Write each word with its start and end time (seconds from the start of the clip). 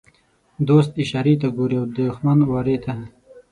دوست 0.67 0.91
اشارې 1.03 1.33
ته 1.41 1.47
ګوري 1.57 1.77
او 1.81 1.85
دښمن 1.97 2.39
وارې 2.49 2.77
ته. 2.83 2.93